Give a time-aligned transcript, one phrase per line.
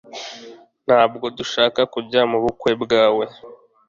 [0.87, 3.25] Ntabwo dushaka kujya mubukwe bwawe